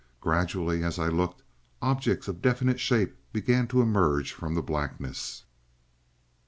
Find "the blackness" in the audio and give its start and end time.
4.55-5.43